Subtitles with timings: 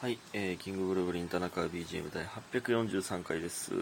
[0.00, 3.72] はい、えー、キングブルーブリン田中 BGM 第843回です。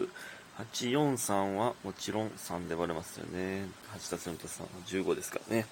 [0.73, 3.67] 843はもちろん3で割れますよね。
[3.95, 4.69] 8たす2たす3は
[5.11, 5.67] 15ですからね。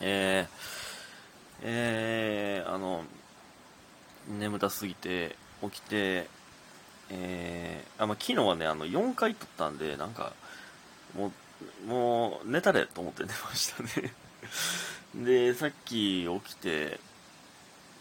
[0.00, 3.04] えー、えー、あの、
[4.36, 6.26] 眠たすぎて起きて、
[7.10, 10.32] えー、あ、まあ、昨日はね、あの、4回撮ったんで、なんか、
[11.16, 11.30] も
[11.86, 14.12] う、もう、寝たれと思って寝ましたね。
[15.24, 16.98] で、さっき起きて、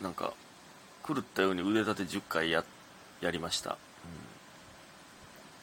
[0.01, 0.33] なんか、
[1.05, 2.63] 狂ったように腕立て10回や
[3.21, 3.77] やりました、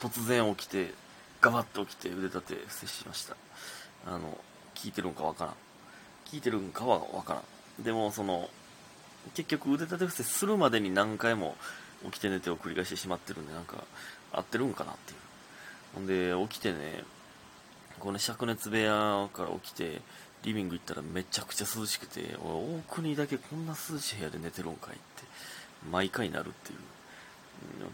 [0.02, 0.92] うん、突然起きて
[1.40, 3.36] ガバッと起きて腕立て伏せしました。
[4.06, 4.38] あの
[4.74, 5.54] 聞いてるんかわからん。
[6.26, 7.40] 聞いてるんかはわから
[7.80, 7.84] ん。
[7.84, 8.48] でもその
[9.34, 11.56] 結局腕立て伏せするまでに何回も
[12.06, 13.84] 起きて寝てを繰り返してしまってるんでなんか
[14.32, 15.18] 合ってるんかなっていう。
[15.94, 17.04] ほんで起きてね
[18.00, 20.00] この灼熱部屋から起きて
[20.44, 25.02] リビング行ったらめちゃくちゃ涼しくて俺大国だけこんな涼しい部屋で寝てるんかいって
[25.90, 26.78] 毎回なるっていう。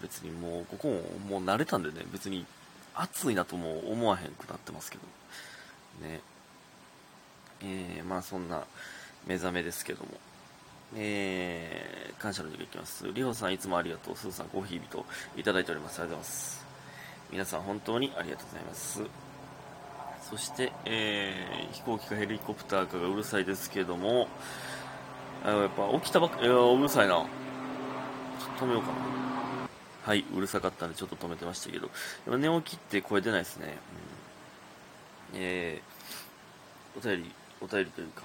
[0.02, 0.88] 別にもうここ
[1.28, 2.45] ももう慣れたんでね別に
[2.95, 6.06] 暑いなとも思わへんくなってますけど。
[6.06, 6.20] ね。
[7.62, 8.64] えー、まあそんな
[9.26, 10.10] 目覚めですけども。
[10.96, 13.10] えー、感謝の授業いきます。
[13.12, 14.16] りほさんいつもありがとう。
[14.16, 15.04] すずさんコーヒー人
[15.36, 16.01] いただいております。
[16.01, 16.66] ありがとうございます。
[17.32, 19.23] 皆さん本当にありがとうございます。
[20.30, 24.28] そして、えー、飛行機かヘリコプターかがうるさいですけども
[25.44, 27.14] あやっぱ起きたばっかうるさいな。
[27.14, 27.24] ちょ
[28.56, 28.95] っと止めようかな。
[30.02, 31.90] はいうるさかったんでちょっと止めてましたけど。
[32.36, 33.76] 寝起きって声出ないですね、
[35.34, 37.30] うん、えー、お便り。
[37.65, 38.23] お便りというか、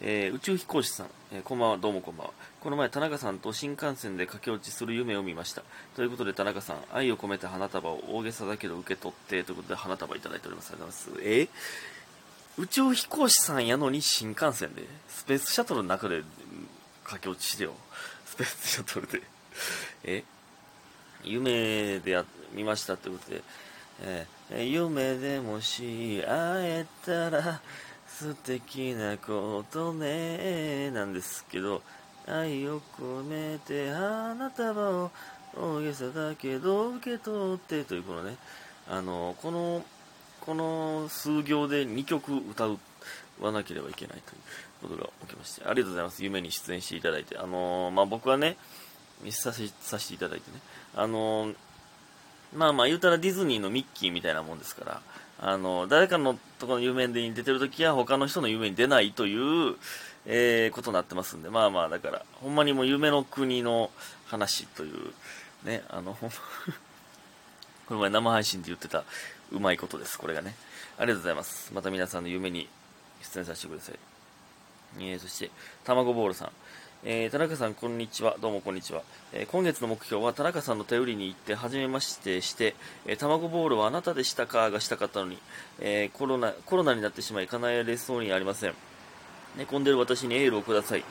[0.00, 1.76] えー、宇宙飛行士さん、えー、こんばんは。
[1.76, 2.32] どうもこんばんは。
[2.60, 5.62] この前田中さんと新幹線で駆け落ちする夢を見ました。
[5.94, 10.72] ということで田中さん愛を込めて花束を大げさだけど受け取ってということで花束いただいております。
[10.72, 11.28] ありがとうございます。
[11.28, 11.48] えー
[12.58, 16.22] 宇宙飛行士さんやのに新幹線でスペースシャトルの中で
[17.04, 17.72] 駆け落ちしてよ。
[18.26, 19.22] スペースシャトルで。
[20.02, 20.24] え
[21.22, 23.42] 夢でや見ましたということで、
[24.02, 27.60] えー、夢でもし会えたら
[28.18, 31.82] 素敵なことねなんですけど
[32.26, 35.10] 愛を込めて花束を
[35.56, 38.34] 大げさだけど受け取ってというこのね
[38.90, 39.84] あのこの
[40.40, 42.66] この数行で2曲歌
[43.40, 44.16] わなければいけない
[44.80, 46.24] ということが起きましてありがとうございます。
[46.24, 48.56] 夢に出演していただいてあのまあ僕はね
[49.22, 50.58] 見させさせていただいてね
[50.96, 51.52] あの
[52.52, 55.00] まあまあ言うたらディズニーのミッキーみたいなもんですから
[55.40, 59.76] あの誰かのところの夢に出てるときは他の人の夢に出ないという、
[60.26, 61.50] えー、ことになってますんで。
[61.50, 63.90] まあまあだからほんまにもう夢の国の
[64.26, 65.12] 話という
[65.64, 66.14] ねあの
[67.86, 69.04] この前生配信で言ってた
[69.52, 70.18] うまいことです。
[70.18, 70.56] これがね。
[70.98, 71.72] ありがとうございます。
[71.72, 72.68] また皆さんの夢に
[73.22, 73.98] 出演させてください。
[74.98, 75.50] えー、そして
[75.84, 76.50] 卵ボールさん。
[77.04, 78.36] えー、田中さん、こんにちは。
[78.40, 79.02] どうも、こんにちは。
[79.32, 82.74] えー、今月の目標は、田中さんの頼りに行って、初めましてして、
[83.06, 85.38] えー、卵ボールはあなたでしたかがしたかったのに、
[85.78, 88.74] えコロナ、コロナになってしまい、叶えられそうにありません。
[89.56, 91.04] 寝込んでる私にエールをください。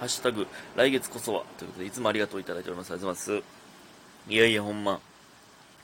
[0.00, 1.44] ハッシュタグ、来月こそは。
[1.58, 2.90] ということで、いつもありがとういただいております。
[2.90, 4.32] ありがとうございます。
[4.32, 4.98] いやいや、ほんま。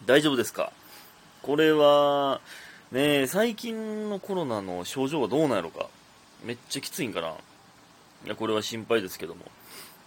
[0.06, 0.72] 大丈夫ですか？
[1.42, 2.40] これは、
[2.90, 5.86] ね最近のコロナの症状はどうなんやろか？
[6.42, 7.36] めっちゃきついんかな？
[8.24, 9.44] いや、これは心配ですけども。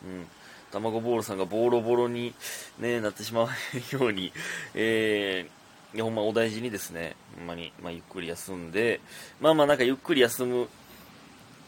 [0.05, 0.27] うん。
[0.71, 2.33] 卵ボールさんがボロボロに、
[2.79, 3.47] ね、なってしまう
[3.95, 4.33] ように、
[4.73, 8.99] えー、いや、ほんまお大事にですね、ほんまに、まあ、ゆっくり休んで、
[9.39, 10.67] まあまあなんかゆっくり休む、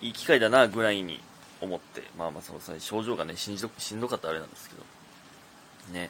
[0.01, 1.21] いい機会だな、ぐらいに
[1.61, 6.09] 思って、まあまあその際、症状がね、しんどしんどかったあれなんですけど、ね、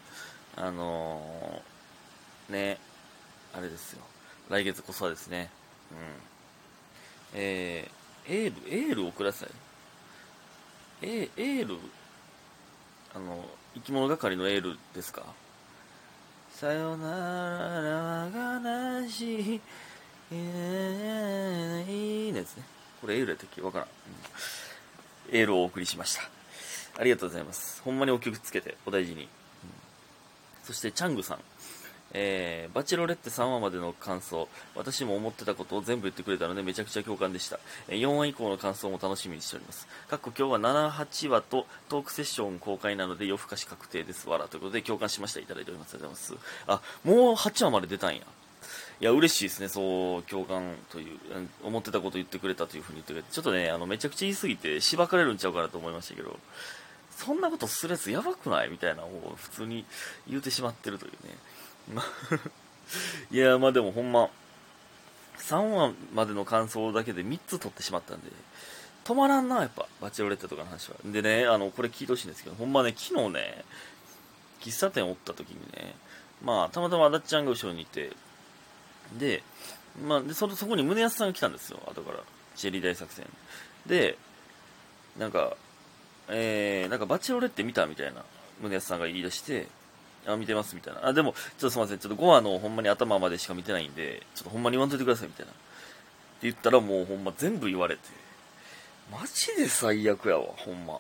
[0.55, 2.77] あのー、ね、
[3.53, 4.01] あれですよ。
[4.49, 5.49] 来月こそはですね、
[5.91, 5.97] うん。
[7.33, 9.49] えー、エール、エールをください。
[11.01, 11.77] エエール？
[13.13, 13.45] あの
[13.75, 15.23] 生き物係のエールですか？
[16.51, 19.61] さよならがなしい。
[20.31, 20.35] い
[22.31, 22.63] のやつね。
[23.01, 23.61] これエールやったっけ？
[23.61, 23.87] わからん、
[25.31, 26.21] うん、エールをお送りしました。
[26.97, 27.81] ありがとうございます。
[27.83, 29.27] ほんまにお気をつけてお大事に、うん、
[30.63, 31.39] そしてチャングさん。
[32.17, 37.59] えー、バチェロレッテ3話までの感想、私も思ってたことを全部言ってくれたのでめちゃくちゃ共感でした。
[37.89, 39.85] え、4話以降の感想も楽しみにしております。
[40.07, 44.29] かっこ今日は7、8話とトークセッション公開なので夜更かし確定です。
[44.29, 44.47] わら。
[44.47, 45.41] ということで共感しました。
[45.41, 45.95] いただいております。
[45.95, 46.45] ありがとうございます。
[46.67, 48.21] あ、もう8話まで出たんや。
[48.21, 49.67] いや、嬉しいですね。
[49.67, 51.19] そう、共感という、
[51.63, 56.39] 思ってたこと言ってくれたというふうに言ってくれて、ちょっとね、あの、めちゃくちゃ言い過ぎて、しばかれるんちゃうかなと思いましたけど、
[57.15, 58.69] そんなことするやつやばくない？
[58.69, 59.85] みたいなのを普通に
[60.27, 61.35] 言うてしまってるというね。
[63.31, 64.29] いや、まあでもほんま、
[65.37, 68.31] 3話までの感想だけで3つ取ってしまったんで、
[69.03, 70.95] 止まらんな、やっぱ、バチェロレッテとかの話は。
[71.05, 73.63] でね、あの、これ聞いてほしいんですけど、ほんまね、昨日ね、
[74.61, 75.95] 喫茶店おった時にね、
[76.43, 78.11] まあ、たまたまあだっちゃんが後ろにいて、
[79.17, 79.43] で、
[80.03, 82.19] まあ、でそそこに宗安さんが来たんですよ、後から。
[82.55, 83.25] チェリー大作戦。
[83.85, 84.17] で、
[85.17, 85.55] なんか、
[86.29, 88.23] えー、なんかバチェロレッテ見たみたいな、
[88.61, 89.67] 宗安さんが言い出して、
[90.27, 91.07] あ、見てますみたいな。
[91.07, 95.51] あ、でも、ちょっとすいません、ちょっと5話のほんまに頭までしか見てないんで、ちょっとほんまに言わんといてくださいみたいな。
[95.51, 95.61] って
[96.43, 98.01] 言ったらもうほんま全部言われて、
[99.11, 100.99] マジで最悪やわ、ほんま。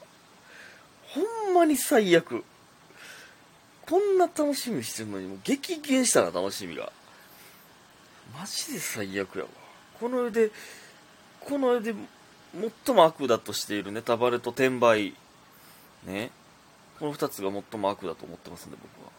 [1.07, 2.43] ほんまに最悪。
[3.87, 6.91] こんな楽しみしてるのに、もう激減したな、楽しみが。
[8.37, 9.49] マジで最悪やわ。
[9.99, 10.51] この世で、
[11.39, 11.95] この世で
[12.85, 15.13] 最も悪だとしているネタバレと転売。
[16.05, 16.31] ね。
[16.99, 19.11] この2つが最も悪だと思ってますんで、僕は。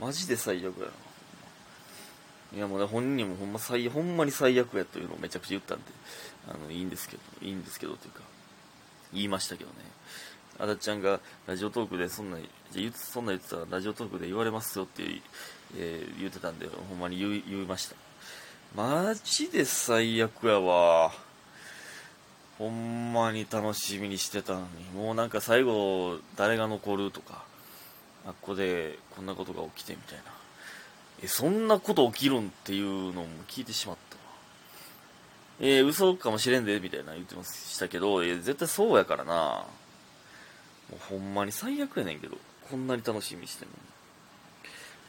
[0.00, 0.92] マジで最悪やな。
[2.52, 5.84] いやもうね、本人にもほんま最、ほんまに最悪やというのをめちゃくちゃ言ったんで、
[6.48, 8.22] あの、いいんですけど、いいんですけどというか、
[9.12, 9.76] 言いましたけどね。
[10.58, 12.38] あだちゃんがラジオトークでそんな、
[12.70, 15.02] じゃそんな言ってたらラジオトークで言われますよって、
[15.76, 17.96] えー、言ってたんで、ほんまに言いました。
[18.74, 21.12] マジで最悪やわ。
[22.60, 27.42] ほんまに楽しみにしてたのに、もうなんか最後、誰が残るとか、
[28.26, 30.24] あっこでこんなことが起きてみたいな。
[31.22, 34.22] え、そんなこと起きるんっていうのも聞いてしまったわ。
[35.60, 39.64] えー、嘘かもしれんで、みたいな言ってましたけど、え絶対そうやからな。
[40.90, 42.36] もうほんまに最悪やねんけど、
[42.70, 43.80] こんなに楽しみにしてんのに。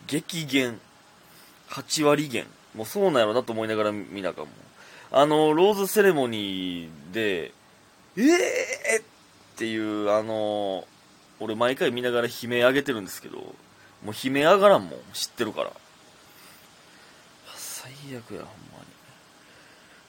[0.07, 0.79] 激減。
[1.67, 2.47] 8割減。
[2.73, 4.47] もうそうなんやろなと思いながら見なかも。
[5.13, 7.51] あの、ローズセレモニーで、
[8.15, 9.03] ええー、っ
[9.57, 10.87] ていう、あの、
[11.41, 13.43] 俺毎回見ながら悲鳴上げてるんですけど、も
[14.05, 15.71] う悲鳴上がらんもん、知ってるから。
[17.55, 18.45] 最悪や、ほんまに。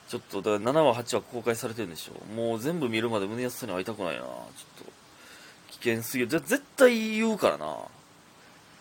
[0.07, 2.25] ちょっと、だから7話、8話公開されてるんでしょ。
[2.33, 4.21] もう全部見るまで胸安さに会いたくないな。
[4.21, 4.91] ちょっと、
[5.71, 6.29] 危険すぎる。
[6.29, 7.77] じゃ絶対言うからな。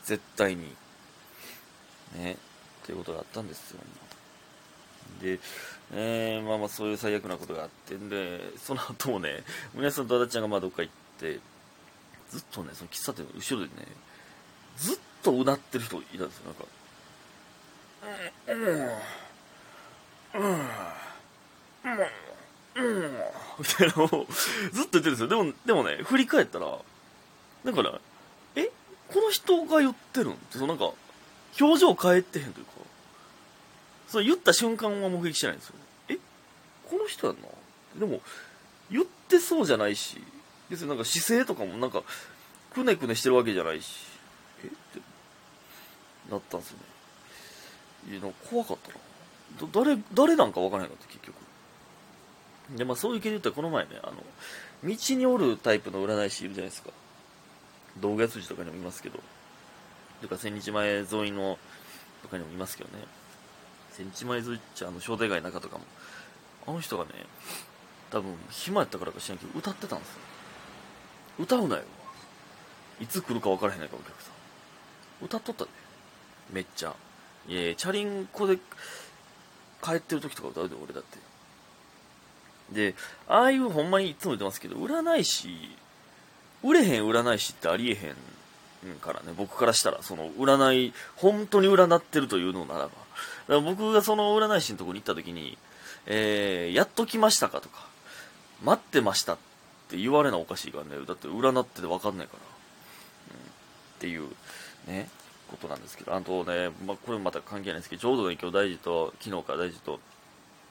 [0.04, 0.72] 絶対に。
[2.14, 2.34] ね。
[2.34, 3.78] っていうことがあったんですよ。
[3.78, 4.01] ね
[5.20, 5.38] で、
[5.94, 9.43] えー、まあまあそういう最悪なことがあってんで、その後もね、
[9.75, 11.38] 村さんとあだちゃんがまあどっか行って、
[12.31, 13.87] ずっとね、その喫茶店の後ろでね、
[14.79, 16.64] ずっとうなってる人いたんですよ、なんか。
[18.49, 20.61] うん、うん、うん、
[22.75, 23.12] うん、
[23.59, 24.20] みたいなのをずっと
[24.73, 25.29] 言ってるんですよ。
[25.29, 26.79] でも、でもね、振り返ったら、
[27.64, 28.00] だから、
[28.56, 28.70] え
[29.12, 30.93] この人が言ってるんって、そのなんか、
[31.61, 32.73] 表情変えてへんというか、
[34.12, 35.75] そう言った瞬間は目撃してないんですよ。
[36.11, 36.19] え？
[36.91, 37.43] この人やんな。
[37.99, 38.20] でも、
[38.91, 40.23] 言ってそうじゃないし、
[40.69, 42.03] 別になんか姿勢とかもなんか、
[42.75, 44.05] くねくねしてるわけじゃないし、
[44.62, 44.67] え？
[44.67, 44.76] って
[46.31, 46.76] なったんですよ
[48.06, 48.12] ね。
[48.12, 48.76] いや、なんか怖かっ
[49.59, 49.70] たな。
[49.73, 51.35] 誰、誰なんかわからへんかった、結局。
[52.76, 54.17] で、まあそういう系で言ったらこの前ね、あの、
[54.85, 56.91] 道におるタイプの占い師いるじゃないですか。
[57.99, 59.20] 動画筋とかにもいますけど。
[60.20, 61.59] とか千日前沿いの
[62.23, 63.05] とかにもいますけどね。
[63.92, 65.84] 千日前沿いっちゃあの商店街の中とかも。
[66.66, 67.10] あの人がね、
[68.10, 70.14] 多分暇やったからか知らんけど歌ってたんですよ。
[71.40, 71.82] 歌うなよ。
[73.00, 75.24] いつ来るか分からへんないかお客さん。
[75.24, 75.70] 歌っとったで。
[76.52, 76.94] めっちゃ。
[77.48, 78.58] いやチャリンコで
[79.82, 81.18] 帰ってる時とか歌うで、俺だって。
[82.72, 82.94] で、
[83.26, 85.76] ああいうほんまにいつも言ってますけど、占い師、
[86.62, 93.01] 売れへん占い師ってありえへんからね、僕からしたら、その占い、本当に占ってるというのならば。
[93.49, 95.59] だから僕がその占い師のところに行った時に、
[96.07, 97.87] えー、やっと来ましたかとか、
[98.62, 99.38] 待ってましたっ
[99.88, 102.38] て言われなおかしいからね、だって占ってて分かんないから。
[103.35, 103.45] うん、っ
[103.99, 104.28] ていう、
[104.87, 105.09] ね、
[105.52, 110.00] ことなんですけど、あとね、まあ、これもまた関係ないですけど、ちょうどね、今日大事と、昨日から大事と、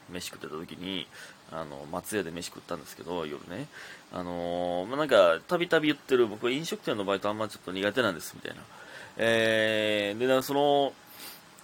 [0.10, 1.07] 飯食ってた時に、
[1.51, 3.67] あの、松屋で飯食ったんですけど、夜ね。
[4.12, 8.62] あのー、まあ、なんか、たびたび言ってる、僕は飲食店のバイトあんまちょっと苦手なんです、みたいな。
[9.17, 10.93] えー、で、その、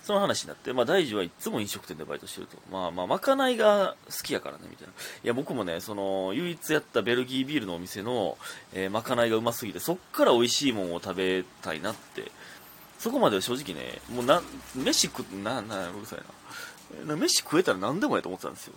[0.08, 2.56] その話になって、まあ、大臣はいつも飲食店でバイトしてると。
[2.72, 4.94] まあまあ、まかないが好きやからね、みたいな。
[4.94, 8.38] いや、僕もね、その、唯一やったベルギービールのお店の、
[8.72, 12.32] えー、まかないがうますぎて、そっから美味しいもんを食べたいなって、
[13.00, 14.42] そこまでは正直ね、もうな、
[14.78, 17.18] 飯食、な、な、うるさいな。
[17.18, 18.76] 飯食えたら何でもやと思ってたんですよ。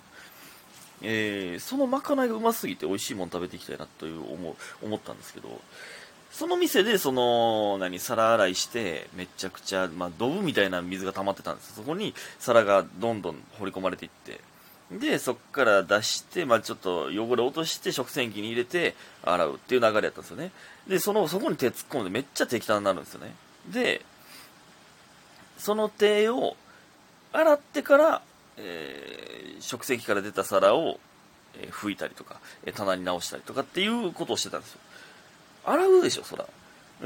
[1.02, 5.60] えー、そのまかないがうますぎて美味しいもの食べていきたいなという思思ったんですけど、
[6.30, 11.74] その店で、その、何、皿洗いして、めちゃくちゃ、まあ、ドブみたいな水が溜まってたんです。
[11.74, 14.40] そこに皿がどんどん放り込まれていって、
[14.92, 20.52] で、そこから出して、まあ、ちょっと汚れ落として食洗機に入れて洗うっていう流れやったんですよね。
[20.88, 23.34] で、その、そこに手突っ込んでめっちゃ適当になるんですよね。
[23.68, 24.02] で、
[25.58, 26.56] その手を
[27.32, 28.22] 洗ってから、
[28.56, 30.98] えー、食洗機から出た皿を
[31.54, 34.80] えー拭いたりとか、えー棚に直したりとかっていうことをしてたんですよ。
[35.72, 36.46] 洗うでしょ、そら。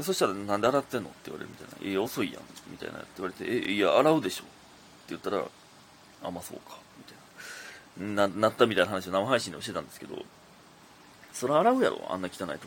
[0.01, 1.89] そしたら、なんで洗ってんのって言われるみたいな。
[1.89, 4.43] いや、遅いやん、みたいなって言われて、え、いや、洗うでしょ。
[4.43, 4.51] って
[5.09, 5.43] 言ったら、
[6.23, 7.11] あ、まあそうか、みた
[8.03, 8.27] いな。
[8.27, 10.17] な、なったみたいな話を生配信でもしてたんですけど、
[11.33, 12.59] それ洗うやろ、あんな汚いところに。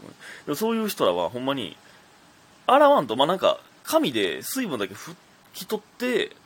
[0.46, 1.76] でもそういう人らはほんまに、
[2.66, 5.14] 洗わんと、まあなんか、紙で水分だけ拭
[5.54, 6.36] き取って、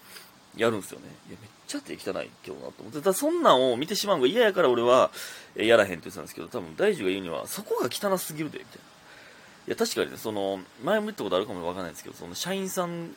[0.57, 1.07] やるんですよね。
[1.29, 3.01] いや、めっちゃ手汚い今日なと思って。
[3.01, 5.11] ただそんなんを見てしまうのが嫌やから俺は、
[5.57, 8.92] えやらへんって言ってたんですけど、多分大樹が言うには、そこが汚すぎるで、みたいな。
[9.67, 13.15] いや、確かにね、その、前も言ったことあるかもわかんないですけど、その社員さん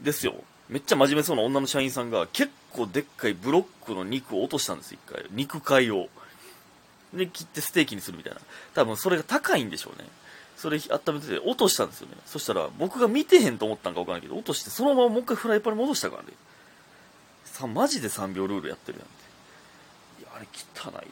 [0.00, 0.34] ですよ。
[0.68, 5.24] めっちゃ真面目そうな女の社員さんが、結構でっかいブロックの肉を落としたんです、一回。
[5.30, 6.08] 肉塊を。
[7.12, 8.40] で、切ってステーキにするみたいな。
[8.74, 10.08] 多分それが高いんでしょうね。
[10.56, 12.16] それ温めてて落としたんですよね。
[12.26, 16.28] そしたら僕が見てへんと思ったんかわからないけど、落としてそのままもう一回フライパンに戻したからね。
[17.46, 20.22] さ、マジで3秒ルールやってるやんって。
[20.22, 21.08] いや、あれ汚いで。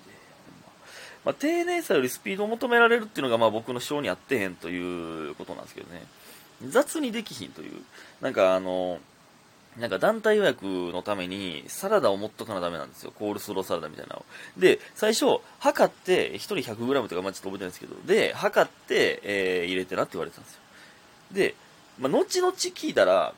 [1.25, 6.03] まあ、丁寧さよりスピードを求められるっていうのがまあ僕の性に合ってへんということなんですけどね。
[6.67, 7.73] 雑にできひんという。
[8.21, 8.99] なんかあの、
[9.79, 13.13] なんか団体予約のためにサラダを持っとかなダメなんですよ。
[13.17, 14.25] コールスローサラダみたいなの。
[14.57, 20.61] で、最初、測って、1人 100g とか、まあちょっと覚えてないんですけど、で、測って、えー入れてなって言われてたんですよ。
[21.33, 21.55] で、
[21.99, 23.35] まあ、後々聞いたら、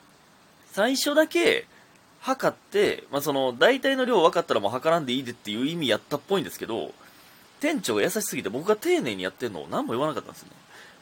[0.72, 1.66] 最初だけ、
[2.20, 6.92] 測って、まあ、その、大体の量分かったらもう測らんでいいでっていう意味やったっぽいんですけど、
[7.61, 10.50] 店長が優しすぎて僕が丁寧にやってんのを何も言わなかったんですね。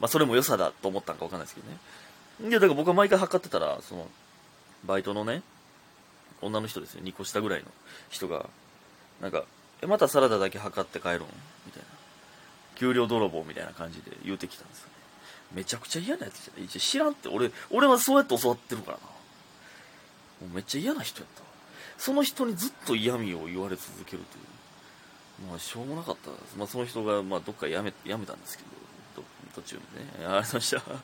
[0.01, 2.51] まあ、それも良さだと思ったんか分かんないですけどね。
[2.51, 4.07] で、だから僕は毎回測ってたら、その、
[4.85, 5.43] バイトのね、
[6.41, 7.67] 女の人ですよ、2個下ぐらいの
[8.11, 8.49] 人が、
[9.21, 9.45] なんか、
[9.83, 11.21] え、またサラダだけ測って帰るん
[11.67, 11.89] みたいな。
[12.77, 14.93] 給料泥棒みたいな感じで言うてきたんですよね。
[15.55, 16.69] めちゃくちゃ嫌なやつじゃない？
[16.69, 19.03] 知らんって、俺、俺はそうやって教わってるからな。
[19.05, 19.11] も
[20.53, 21.43] うめっちゃ嫌な人やった。
[21.99, 24.45] その人にずっと嫌味を言われ続けるという。
[25.47, 26.57] まあ、しょうもなかったです。
[26.57, 28.65] まあ、その人が、まあ、どっか辞め、辞めたんですけ
[29.15, 30.11] ど、ど途中でね。
[30.17, 31.03] ありがとうございました。